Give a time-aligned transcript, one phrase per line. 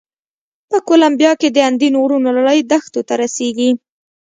[0.69, 3.71] په کولمبیا کې د اندین غرونو لړۍ دښتو ته رسېږي.